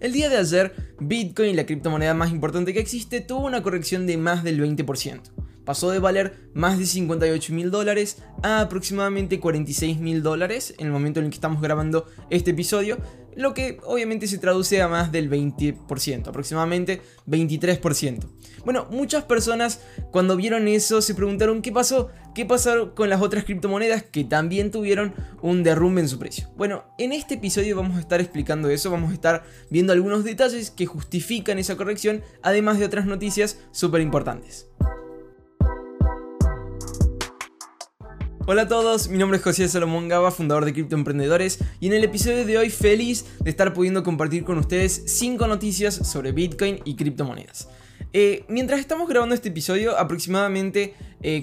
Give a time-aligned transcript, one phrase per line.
[0.00, 4.16] El día de ayer, Bitcoin, la criptomoneda más importante que existe, tuvo una corrección de
[4.16, 5.20] más del 20%
[5.64, 10.92] pasó de valer más de 58 mil dólares a aproximadamente 46 mil dólares en el
[10.92, 12.98] momento en el que estamos grabando este episodio,
[13.36, 18.26] lo que obviamente se traduce a más del 20%, aproximadamente 23%.
[18.64, 19.80] Bueno, muchas personas
[20.10, 24.70] cuando vieron eso se preguntaron qué pasó, qué pasó con las otras criptomonedas que también
[24.70, 26.48] tuvieron un derrumbe en su precio.
[26.56, 30.70] Bueno, en este episodio vamos a estar explicando eso, vamos a estar viendo algunos detalles
[30.70, 34.68] que justifican esa corrección, además de otras noticias súper importantes.
[38.46, 41.94] Hola a todos, mi nombre es José Salomón Gaba, fundador de Cripto Emprendedores, y en
[41.94, 46.78] el episodio de hoy feliz de estar pudiendo compartir con ustedes 5 noticias sobre Bitcoin
[46.84, 47.70] y criptomonedas.
[48.12, 50.92] Eh, mientras estamos grabando este episodio, aproximadamente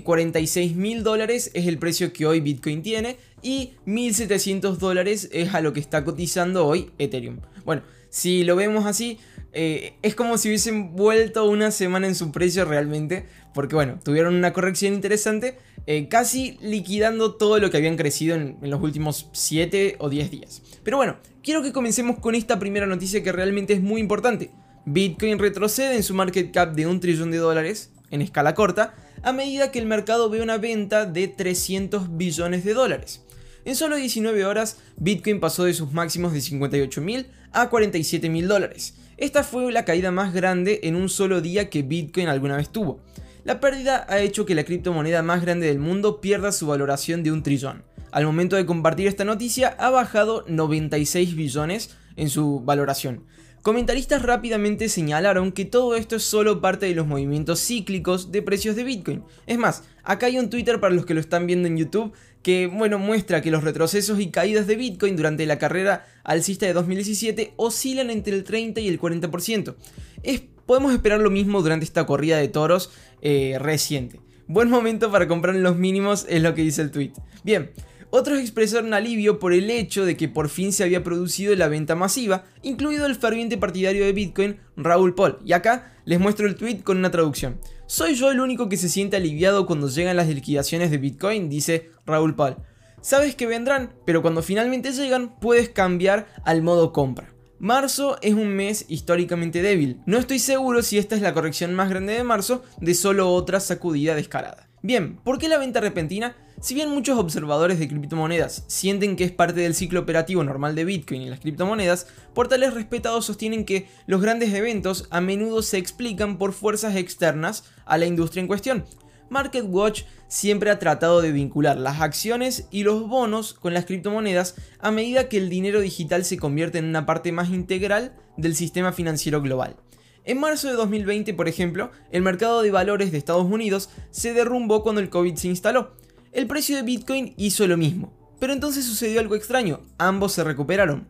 [0.03, 5.55] 46 eh, mil dólares es el precio que hoy Bitcoin tiene y 1.700 dólares es
[5.55, 7.39] a lo que está cotizando hoy Ethereum.
[7.65, 7.81] Bueno,
[8.11, 9.17] si lo vemos así,
[9.53, 14.35] eh, es como si hubiesen vuelto una semana en su precio realmente, porque bueno, tuvieron
[14.35, 15.57] una corrección interesante,
[15.87, 20.61] eh, casi liquidando todo lo que habían crecido en, los últimos 7 o 10 días.
[20.83, 24.51] Pero bueno, quiero que comencemos con esta primera noticia que realmente es muy importante.
[24.85, 29.33] Bitcoin retrocede en su market cap de un trillón de dólares, en escala corta, a
[29.33, 33.21] medida que el mercado ve una venta de 300 billones de dólares.
[33.63, 38.47] En solo 19 horas, Bitcoin pasó de sus máximos de 58 mil a 47 mil
[38.47, 38.95] dólares.
[39.17, 43.01] Esta fue la caída más grande en un solo día que Bitcoin alguna vez tuvo.
[43.43, 47.31] La pérdida ha hecho que la criptomoneda más grande del mundo pierda su valoración de
[47.31, 47.83] un trillón.
[48.11, 53.25] Al momento de compartir esta noticia ha bajado 96 billones en su valoración.
[53.63, 58.75] Comentaristas rápidamente señalaron que todo esto es solo parte de los movimientos cíclicos de precios
[58.75, 59.23] de Bitcoin.
[59.47, 62.67] Es más, acá hay un Twitter para los que lo están viendo en YouTube que
[62.67, 67.53] bueno, muestra que los retrocesos y caídas de Bitcoin durante la carrera alcista de 2017
[67.57, 69.75] oscilan entre el 30 y el 40%.
[70.23, 74.19] Es, podemos esperar lo mismo durante esta corrida de toros eh, reciente.
[74.47, 77.13] Buen momento para comprar en los mínimos es lo que dice el tweet.
[77.43, 77.71] Bien,
[78.13, 81.95] otros expresaron alivio por el hecho de que por fin se había producido la venta
[81.95, 85.37] masiva, incluido el ferviente partidario de Bitcoin, Raúl Paul.
[85.45, 87.59] Y acá les muestro el tweet con una traducción.
[87.87, 91.49] ¿Soy yo el único que se siente aliviado cuando llegan las liquidaciones de Bitcoin?
[91.49, 92.57] Dice Raúl Paul.
[93.01, 97.33] Sabes que vendrán, pero cuando finalmente llegan puedes cambiar al modo compra.
[97.57, 100.01] Marzo es un mes históricamente débil.
[100.05, 103.59] No estoy seguro si esta es la corrección más grande de marzo de solo otra
[103.59, 104.67] sacudida descarada.
[104.83, 106.35] Bien, ¿por qué la venta repentina?
[106.59, 110.85] Si bien muchos observadores de criptomonedas sienten que es parte del ciclo operativo normal de
[110.85, 116.37] Bitcoin y las criptomonedas, portales respetados sostienen que los grandes eventos a menudo se explican
[116.39, 118.85] por fuerzas externas a la industria en cuestión.
[119.31, 124.91] MarketWatch siempre ha tratado de vincular las acciones y los bonos con las criptomonedas a
[124.91, 129.41] medida que el dinero digital se convierte en una parte más integral del sistema financiero
[129.41, 129.77] global.
[130.25, 134.83] En marzo de 2020, por ejemplo, el mercado de valores de Estados Unidos se derrumbó
[134.83, 135.95] cuando el COVID se instaló,
[136.33, 138.13] el precio de Bitcoin hizo lo mismo.
[138.37, 141.07] Pero entonces sucedió algo extraño, ambos se recuperaron.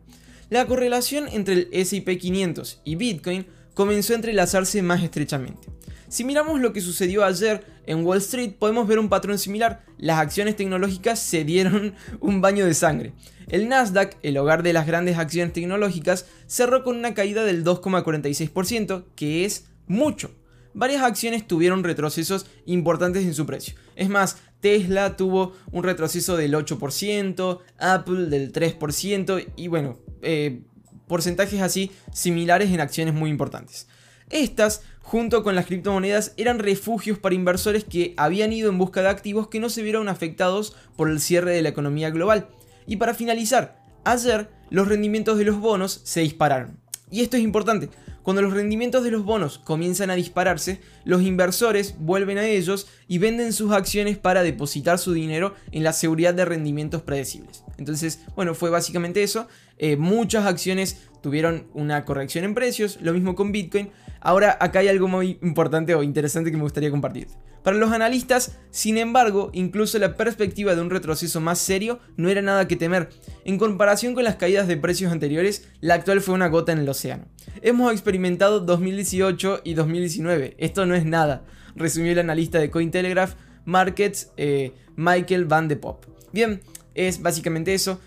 [0.50, 5.70] La correlación entre el SP 500 y Bitcoin comenzó a entrelazarse más estrechamente.
[6.12, 9.86] Si miramos lo que sucedió ayer en Wall Street, podemos ver un patrón similar.
[9.98, 13.14] Las acciones tecnológicas se dieron un baño de sangre.
[13.48, 19.06] El Nasdaq, el hogar de las grandes acciones tecnológicas, cerró con una caída del 2,46%,
[19.16, 20.36] que es mucho.
[20.74, 23.76] Varias acciones tuvieron retrocesos importantes en su precio.
[23.96, 30.60] Es más, Tesla tuvo un retroceso del 8%, Apple del 3% y bueno, eh,
[31.08, 33.88] porcentajes así similares en acciones muy importantes.
[34.32, 39.10] Estas, junto con las criptomonedas, eran refugios para inversores que habían ido en busca de
[39.10, 42.48] activos que no se vieron afectados por el cierre de la economía global.
[42.88, 46.78] Y para finalizar, ayer los rendimientos de los bonos se dispararon.
[47.10, 47.90] Y esto es importante,
[48.24, 53.18] cuando los rendimientos de los bonos comienzan a dispararse, los inversores vuelven a ellos y
[53.18, 57.64] venden sus acciones para depositar su dinero en la seguridad de rendimientos predecibles.
[57.78, 59.48] Entonces, bueno, fue básicamente eso.
[59.78, 63.90] Eh, muchas acciones tuvieron una corrección en precios, lo mismo con Bitcoin.
[64.20, 67.28] Ahora acá hay algo muy importante o interesante que me gustaría compartir.
[67.64, 72.42] Para los analistas, sin embargo, incluso la perspectiva de un retroceso más serio no era
[72.42, 73.10] nada que temer.
[73.46, 76.90] En comparación con las caídas de precios anteriores, la actual fue una gota en el
[76.90, 77.26] océano.
[77.62, 81.44] Hemos experimentado 2018 y 2019, esto no es nada,
[81.76, 86.06] resumió el analista de Cointelegraph Markets eh, Michael Van de Pop.
[86.32, 86.62] Bien,
[86.96, 88.00] es básicamente eso.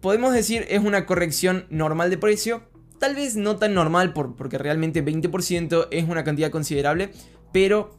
[0.00, 2.62] Podemos decir es una corrección normal de precio,
[2.98, 7.10] tal vez no tan normal porque realmente 20% es una cantidad considerable,
[7.52, 7.98] pero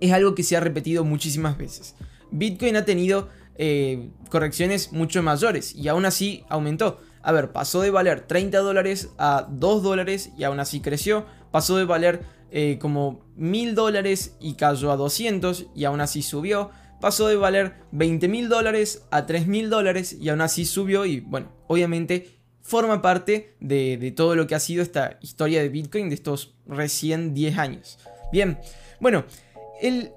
[0.00, 1.94] es algo que se ha repetido muchísimas veces.
[2.30, 7.00] Bitcoin ha tenido eh, correcciones mucho mayores y aún así aumentó.
[7.24, 11.24] A ver, pasó de valer 30 dólares a 2 dólares y aún así creció.
[11.50, 16.70] Pasó de valer eh, como 1000 dólares y cayó a 200 y aún así subió.
[17.00, 21.20] Pasó de valer 20 mil dólares a 3 mil dólares y aún así subió y
[21.20, 22.28] bueno, obviamente
[22.62, 27.34] forma parte de, todo lo que ha sido esta historia de Bitcoin de estos recién
[27.34, 27.98] 10 años.
[28.32, 28.58] Bien,
[29.00, 29.24] bueno,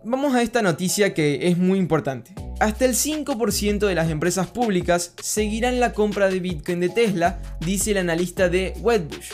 [0.04, 2.34] vamos a esta noticia que es muy importante.
[2.60, 7.92] Hasta el 5% de las empresas públicas seguirán la compra de Bitcoin de Tesla, dice
[7.92, 9.34] el analista de Wedbush.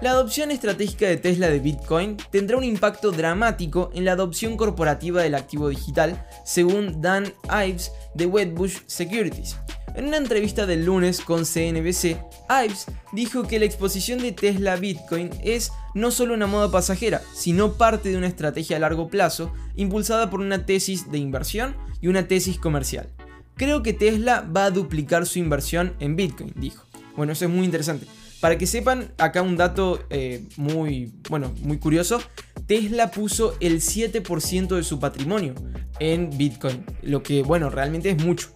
[0.00, 5.22] La adopción estratégica de Tesla de Bitcoin tendrá un impacto dramático en la adopción corporativa
[5.22, 9.56] del activo digital, según Dan Ives de Wedbush Securities.
[9.94, 12.18] En una entrevista del lunes con CNBC,
[12.64, 17.22] Ives dijo que la exposición de Tesla a Bitcoin es no solo una moda pasajera,
[17.32, 22.08] sino parte de una estrategia a largo plazo impulsada por una tesis de inversión y
[22.08, 23.08] una tesis comercial.
[23.54, 26.84] Creo que Tesla va a duplicar su inversión en Bitcoin, dijo.
[27.16, 28.06] Bueno, eso es muy interesante.
[28.40, 32.20] Para que sepan, acá un dato eh, muy, bueno, muy curioso.
[32.66, 35.54] Tesla puso el 7% de su patrimonio
[36.00, 38.48] en Bitcoin, lo que, bueno, realmente es mucho.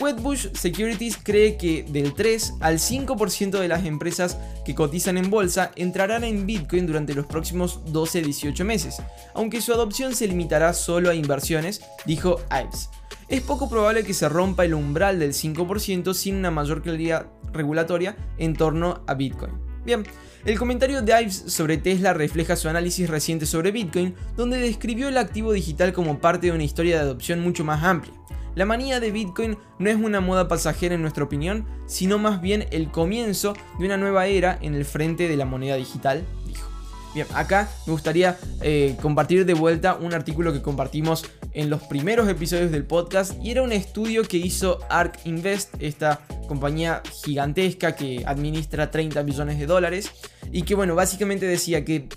[0.00, 5.72] Wedbush Securities cree que del 3 al 5% de las empresas que cotizan en bolsa
[5.76, 8.96] entrarán en Bitcoin durante los próximos 12-18 meses,
[9.34, 12.88] aunque su adopción se limitará solo a inversiones, dijo Ives.
[13.28, 18.16] Es poco probable que se rompa el umbral del 5% sin una mayor claridad regulatoria
[18.38, 19.52] en torno a Bitcoin.
[19.84, 20.04] Bien,
[20.44, 25.18] el comentario de Ives sobre Tesla refleja su análisis reciente sobre Bitcoin, donde describió el
[25.18, 28.14] activo digital como parte de una historia de adopción mucho más amplia.
[28.54, 32.66] La manía de Bitcoin no es una moda pasajera en nuestra opinión, sino más bien
[32.72, 36.68] el comienzo de una nueva era en el frente de la moneda digital, dijo.
[37.14, 42.28] Bien, acá me gustaría eh, compartir de vuelta un artículo que compartimos en los primeros
[42.28, 48.22] episodios del podcast y era un estudio que hizo ARK Invest, esta compañía gigantesca que
[48.26, 50.10] administra 30 millones de dólares
[50.52, 52.08] y que bueno, básicamente decía que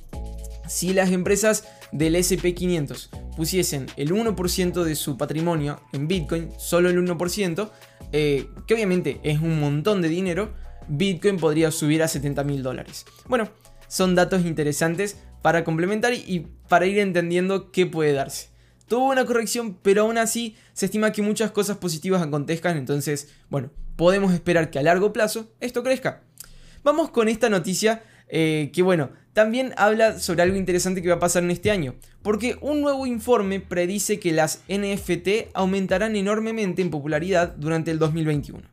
[0.68, 6.98] si las empresas del SP500 pusiesen el 1% de su patrimonio en Bitcoin, solo el
[6.98, 7.72] 1%,
[8.12, 10.54] eh, que obviamente es un montón de dinero,
[10.88, 13.06] Bitcoin podría subir a 70 mil dólares.
[13.28, 13.50] Bueno,
[13.88, 18.50] son datos interesantes para complementar y para ir entendiendo qué puede darse.
[18.88, 23.72] Tuvo una corrección, pero aún así se estima que muchas cosas positivas acontezcan, entonces, bueno,
[23.96, 26.24] podemos esperar que a largo plazo esto crezca.
[26.84, 28.04] Vamos con esta noticia
[28.35, 31.94] eh, que, bueno, también habla sobre algo interesante que va a pasar en este año,
[32.24, 38.63] porque un nuevo informe predice que las NFT aumentarán enormemente en popularidad durante el 2021.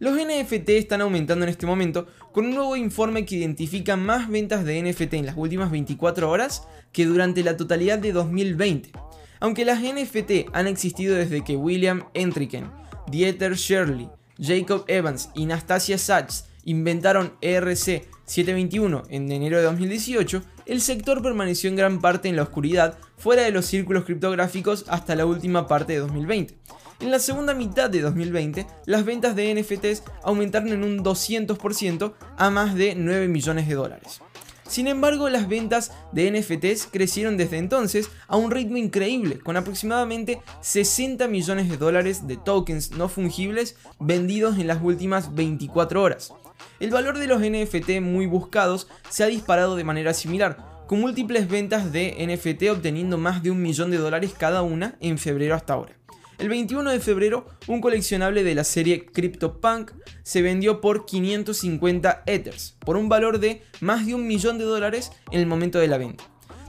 [0.00, 4.64] Los NFT están aumentando en este momento con un nuevo informe que identifica más ventas
[4.64, 8.90] de NFT en las últimas 24 horas que durante la totalidad de 2020.
[9.38, 12.68] Aunque las NFT han existido desde que William Entriken,
[13.06, 14.08] Dieter Shirley,
[14.40, 21.68] Jacob Evans y Nastasia Sachs inventaron ERC 721 en enero de 2018, el sector permaneció
[21.68, 25.92] en gran parte en la oscuridad, fuera de los círculos criptográficos hasta la última parte
[25.92, 26.54] de 2020.
[27.00, 32.50] En la segunda mitad de 2020, las ventas de NFTs aumentaron en un 200% a
[32.50, 34.20] más de 9 millones de dólares.
[34.66, 40.40] Sin embargo, las ventas de NFTs crecieron desde entonces a un ritmo increíble, con aproximadamente
[40.62, 46.32] 60 millones de dólares de tokens no fungibles vendidos en las últimas 24 horas.
[46.80, 51.48] El valor de los NFT muy buscados se ha disparado de manera similar, con múltiples
[51.48, 55.74] ventas de NFT obteniendo más de un millón de dólares cada una en febrero hasta
[55.74, 55.96] ahora.
[56.38, 59.92] El 21 de febrero, un coleccionable de la serie CryptoPunk
[60.24, 65.12] se vendió por 550 Ethers, por un valor de más de un millón de dólares
[65.30, 66.24] en el momento de la venta.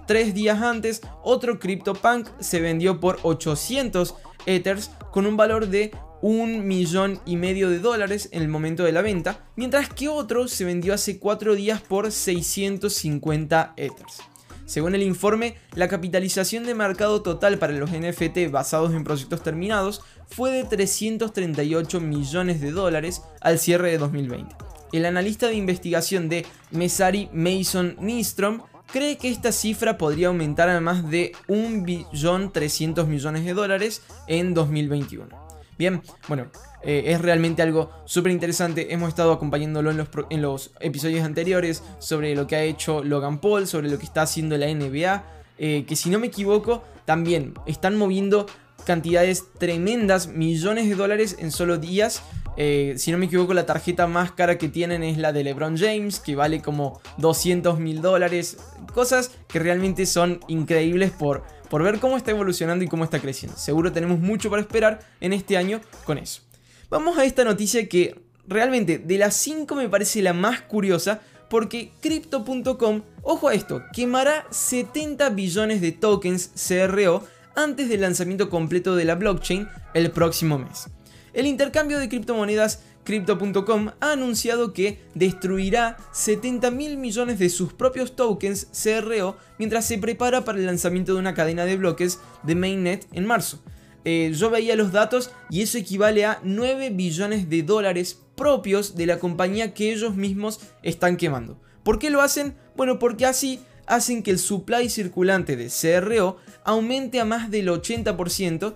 [0.05, 4.13] Tres días antes, otro CryptoPunk se vendió por 800
[4.45, 5.91] Ethers con un valor de
[6.21, 10.47] un millón y medio de dólares en el momento de la venta, mientras que otro
[10.47, 14.21] se vendió hace cuatro días por 650 Ethers.
[14.65, 20.01] Según el informe, la capitalización de mercado total para los NFT basados en proyectos terminados
[20.27, 24.55] fue de 338 millones de dólares al cierre de 2020.
[24.91, 30.81] El analista de investigación de Mesari Mason Nistrom cree que esta cifra podría aumentar a
[30.81, 35.44] más de 1.300 millones de dólares en 2021.
[35.77, 36.47] Bien, bueno,
[36.83, 38.93] eh, es realmente algo súper interesante.
[38.93, 43.39] Hemos estado acompañándolo en los, en los, episodios anteriores sobre lo que ha hecho Logan
[43.39, 45.23] Paul, sobre lo que está haciendo la NBA.
[45.57, 48.45] Eh, que si no me equivoco, también están moviendo
[48.85, 52.21] cantidades tremendas, millones de dólares en solo días.
[52.57, 55.77] Eh, si no me equivoco, la tarjeta más cara que tienen es la de LeBron
[55.77, 58.57] James, que vale como 200 mil dólares.
[58.93, 63.57] Cosas que realmente son increíbles por por ver cómo está evolucionando y cómo está creciendo.
[63.57, 66.41] Seguro tenemos mucho para esperar en este año con eso.
[66.89, 71.91] Vamos a esta noticia que realmente de las 5 me parece la más curiosa porque
[72.01, 77.23] Crypto.com, ojo a esto, quemará 70 billones de tokens CRO
[77.55, 80.87] antes del lanzamiento completo de la blockchain el próximo mes.
[81.35, 88.15] El intercambio de criptomonedas Crypto.com ha anunciado que destruirá 70 mil millones de sus propios
[88.15, 93.05] tokens CRO mientras se prepara para el lanzamiento de una cadena de bloques de Mainnet
[93.11, 93.61] en marzo.
[94.05, 99.05] Eh, yo veía los datos y eso equivale a 9 billones de dólares propios de
[99.05, 101.59] la compañía que ellos mismos están quemando.
[101.83, 102.55] ¿Por qué lo hacen?
[102.77, 108.73] Bueno, porque así hacen que el supply circulante de CRO aumente a más del 80%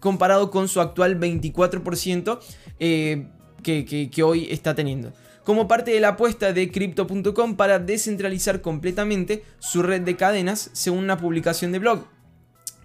[0.00, 2.38] comparado con su actual 24%
[2.78, 3.28] eh,
[3.62, 5.12] que, que hoy está teniendo
[5.46, 11.04] como parte de la apuesta de Crypto.com para descentralizar completamente su red de cadenas según
[11.04, 12.04] una publicación de blog.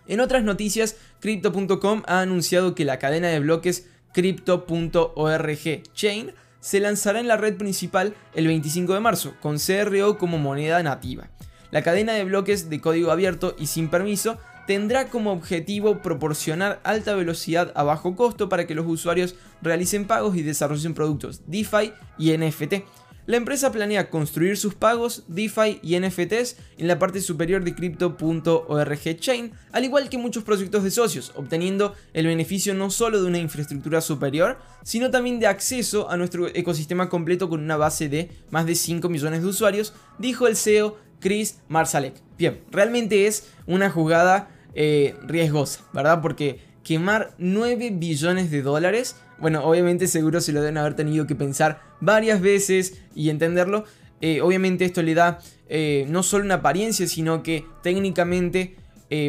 [0.08, 7.20] En otras noticias, Crypto.com ha anunciado que la cadena de bloques Crypto.org Chain se lanzará
[7.20, 11.32] en la red principal el 25 de marzo, con CRO como moneda nativa.
[11.72, 14.38] La cadena de bloques de código abierto y sin permiso
[14.68, 20.36] tendrá como objetivo proporcionar alta velocidad a bajo costo para que los usuarios realicen pagos
[20.36, 22.84] y desarrollen productos DeFi y NFT.
[23.28, 29.20] La empresa planea construir sus pagos, DeFi y NFTs en la parte superior de Crypto.org
[29.20, 33.38] Chain, al igual que muchos proyectos de socios, obteniendo el beneficio no solo de una
[33.38, 38.66] infraestructura superior, sino también de acceso a nuestro ecosistema completo con una base de más
[38.66, 42.16] de 5 millones de usuarios, dijo el CEO Chris Marsalek.
[42.38, 46.22] Bien, realmente es una jugada eh, riesgosa, ¿verdad?
[46.22, 51.34] Porque quemar 9 billones de dólares bueno, obviamente seguro se lo deben haber tenido que
[51.34, 53.86] pensar varias veces y entenderlo.
[54.22, 58.76] Eh, obviamente esto le da eh, no solo una apariencia, sino que técnicamente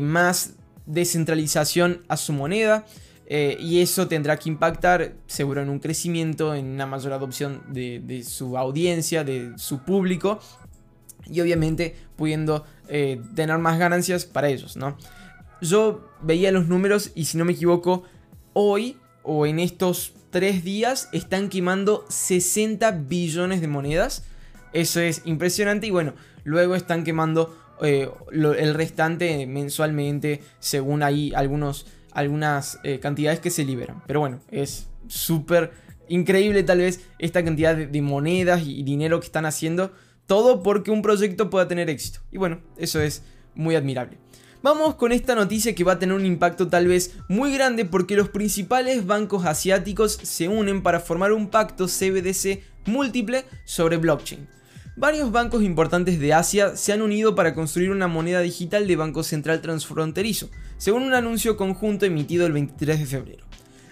[0.02, 0.54] más
[0.86, 2.84] descentralización a su moneda.
[3.28, 8.58] y eso tendrá que impactar seguro en un crecimiento, en una mayor adopción de su
[8.58, 10.40] audiencia, de su público.
[11.26, 12.64] Y obviamente pudiendo
[13.34, 14.98] tener más ganancias para ellos, ¿no?
[15.62, 18.02] Yo veía los números y si no me equivoco,
[18.52, 24.24] hoy o en estos tres días están quemando 60 billones de monedas.
[24.72, 26.14] Eso es impresionante y bueno,
[26.44, 33.64] luego están quemando eh, el restante mensualmente según ahí algunos, algunas eh, cantidades que se
[33.64, 34.02] liberan.
[34.06, 35.72] Pero bueno, es súper
[36.08, 39.92] increíble tal vez esta cantidad de monedas y dinero que están haciendo.
[40.32, 42.20] Todo porque un proyecto pueda tener éxito.
[42.30, 43.22] Y bueno, eso es
[43.54, 44.16] muy admirable.
[44.62, 48.16] Vamos con esta noticia que va a tener un impacto tal vez muy grande porque
[48.16, 54.48] los principales bancos asiáticos se unen para formar un pacto CBDC múltiple sobre blockchain.
[54.96, 59.24] Varios bancos importantes de Asia se han unido para construir una moneda digital de Banco
[59.24, 60.48] Central transfronterizo,
[60.78, 63.44] según un anuncio conjunto emitido el 23 de febrero.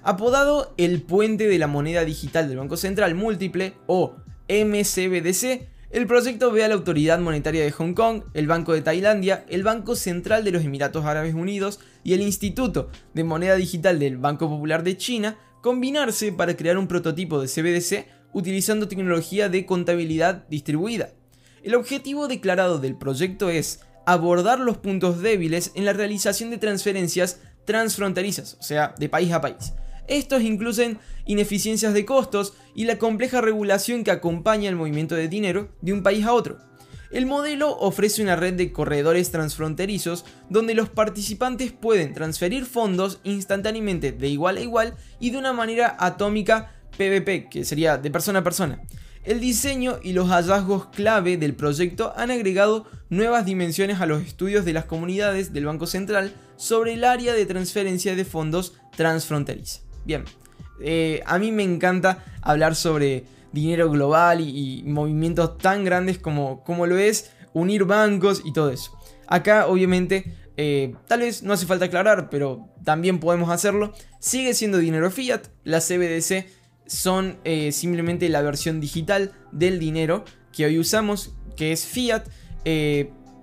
[0.03, 4.17] Apodado el puente de la moneda digital del Banco Central múltiple o
[4.49, 9.45] MCBDC, el proyecto ve a la Autoridad Monetaria de Hong Kong, el Banco de Tailandia,
[9.49, 14.17] el Banco Central de los Emiratos Árabes Unidos y el Instituto de Moneda Digital del
[14.17, 20.47] Banco Popular de China combinarse para crear un prototipo de CBDC utilizando tecnología de contabilidad
[20.49, 21.11] distribuida.
[21.65, 27.41] El objetivo declarado del proyecto es abordar los puntos débiles en la realización de transferencias
[27.65, 29.75] transfronterizas, o sea, de país a país,
[30.11, 35.69] estos incluyen ineficiencias de costos y la compleja regulación que acompaña el movimiento de dinero
[35.81, 36.59] de un país a otro.
[37.13, 44.13] El modelo ofrece una red de corredores transfronterizos donde los participantes pueden transferir fondos instantáneamente
[44.13, 48.45] de igual a igual y de una manera atómica PVP, que sería de persona a
[48.45, 48.81] persona.
[49.23, 54.65] El diseño y los hallazgos clave del proyecto han agregado nuevas dimensiones a los estudios
[54.65, 59.90] de las comunidades del Banco Central sobre el área de transferencia de fondos transfronteriza.
[60.05, 60.25] Bien,
[60.81, 66.87] eh, a mí me encanta hablar sobre dinero global y, movimientos tan grandes como, como,
[66.87, 68.99] lo es unir bancos y todo eso.
[69.27, 73.93] Acá obviamente eh, tal vez no hace falta aclarar, pero también podemos hacerlo.
[74.19, 76.47] Sigue siendo dinero fiat, las CBDC
[76.87, 82.25] son eh, simplemente la versión digital del dinero que hoy usamos, que es fiat,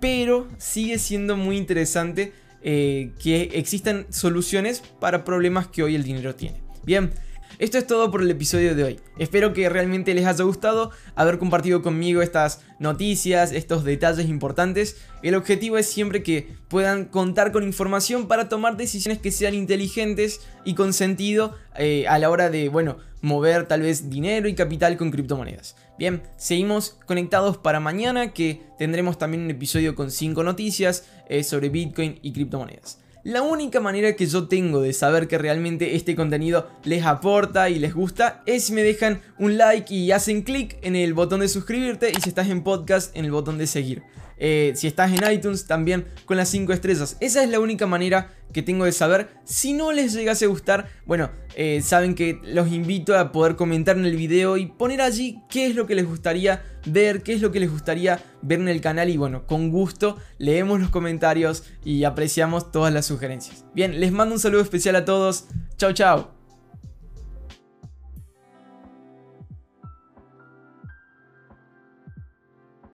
[0.02, 2.34] pero sigue siendo muy interesante
[2.70, 6.62] eh, que existan soluciones para problemas que hoy el dinero tiene.
[6.84, 7.14] Bien,
[7.60, 9.00] esto es todo por el episodio de hoy.
[9.18, 14.98] Espero que realmente les haya gustado haber compartido conmigo estas noticias, estos detalles importantes.
[15.24, 20.42] El objetivo es siempre que puedan contar con información para tomar decisiones que sean inteligentes
[20.66, 24.98] y con sentido eh, a la hora de, bueno, mover tal vez dinero y capital
[24.98, 25.76] con criptomonedas.
[25.98, 31.70] Bien, seguimos conectados para mañana que tendremos también un episodio con 5 noticias eh, sobre
[31.70, 33.00] Bitcoin y criptomonedas.
[33.24, 37.80] La única manera que yo tengo de saber que realmente este contenido les aporta y
[37.80, 41.50] les gusta es si me dejan un like y hacen clic en el botón de
[41.50, 44.04] suscribirte y si estás en podcast en el botón de seguir.
[44.38, 47.18] Eh, si estás en iTunes también con las 5 estrellas.
[47.20, 49.30] Esa es la única manera que tengo de saber.
[49.44, 53.98] Si no les llegase a gustar, bueno, eh, saben que los invito a poder comentar
[53.98, 57.42] en el video y poner allí qué es lo que les gustaría ver, qué es
[57.42, 61.64] lo que les gustaría ver en el canal y bueno, con gusto leemos los comentarios
[61.84, 63.66] y apreciamos todas las sugerencias.
[63.74, 65.46] Bien, les mando un saludo especial a todos.
[65.78, 66.37] Chao, chao.